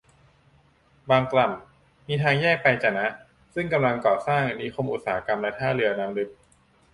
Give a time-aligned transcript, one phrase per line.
[1.09, 3.07] บางกล่ำ มีทางแยกไปจะนะ
[3.53, 6.29] ซึ่งกำลังก่อสร้างนิคมอุตสาหกรรมและท่าเรือน้ำลึก